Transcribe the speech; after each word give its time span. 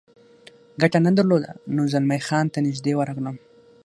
ګټه 0.81 0.99
نه 1.05 1.11
درلوده، 1.17 1.51
نو 1.75 1.81
زلمی 1.93 2.19
خان 2.27 2.45
ته 2.53 2.57
نږدې 2.65 2.93
ورغلم. 2.95 3.35